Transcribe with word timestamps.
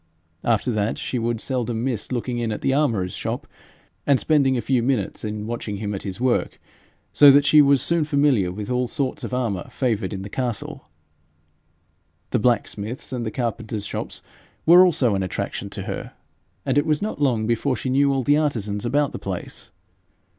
After 0.43 0.71
that 0.71 0.97
she 0.97 1.19
would 1.19 1.39
seldom 1.39 1.83
miss 1.83 2.11
looking 2.11 2.39
in 2.39 2.51
at 2.51 2.61
the 2.61 2.73
armourer's 2.73 3.13
shop, 3.13 3.45
and 4.07 4.19
spending 4.19 4.57
a 4.57 4.59
few 4.61 4.81
minutes 4.81 5.23
in 5.23 5.45
watching 5.45 5.77
him 5.77 5.93
at 5.93 6.01
his 6.01 6.19
work, 6.19 6.59
so 7.13 7.29
that 7.29 7.45
she 7.45 7.61
was 7.61 7.83
soon 7.83 8.03
familiar 8.03 8.51
with 8.51 8.71
all 8.71 8.87
sorts 8.87 9.23
of 9.23 9.31
armour 9.31 9.69
favoured 9.69 10.11
in 10.11 10.23
the 10.23 10.27
castle. 10.27 10.89
The 12.31 12.39
blacksmiths' 12.39 13.13
and 13.13 13.27
the 13.27 13.29
carpenters' 13.29 13.85
shops 13.85 14.23
were 14.65 14.83
also 14.83 15.13
an 15.13 15.21
attraction 15.21 15.69
to 15.69 15.83
her, 15.83 16.13
and 16.65 16.79
it 16.79 16.87
was 16.87 17.03
not 17.03 17.21
long 17.21 17.45
before 17.45 17.75
she 17.75 17.91
knew 17.91 18.11
all 18.11 18.23
the 18.23 18.37
artisans 18.37 18.87
about 18.87 19.11
the 19.11 19.19
place. 19.19 19.69